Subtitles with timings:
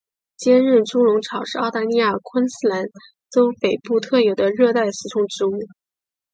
[0.35, 2.85] 坚韧猪笼草是澳大利亚昆士兰
[3.31, 5.51] 州北部特有的热带食虫植物。